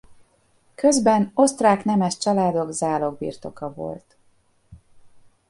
[0.75, 4.17] Közben osztrák nemes családok zálogbirtoka volt.